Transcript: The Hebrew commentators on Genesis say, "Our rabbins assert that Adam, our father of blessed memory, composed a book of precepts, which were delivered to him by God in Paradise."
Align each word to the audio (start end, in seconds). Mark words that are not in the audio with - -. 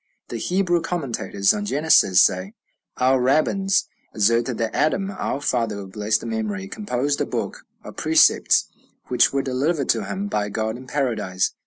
The 0.29 0.37
Hebrew 0.39 0.81
commentators 0.81 1.53
on 1.53 1.65
Genesis 1.67 2.23
say, 2.23 2.55
"Our 2.97 3.21
rabbins 3.21 3.87
assert 4.15 4.45
that 4.45 4.73
Adam, 4.75 5.11
our 5.11 5.39
father 5.41 5.77
of 5.77 5.91
blessed 5.91 6.25
memory, 6.25 6.67
composed 6.67 7.21
a 7.21 7.25
book 7.27 7.67
of 7.83 7.97
precepts, 7.97 8.65
which 9.09 9.31
were 9.31 9.43
delivered 9.43 9.89
to 9.89 10.05
him 10.05 10.25
by 10.27 10.49
God 10.49 10.75
in 10.75 10.87
Paradise." 10.87 11.53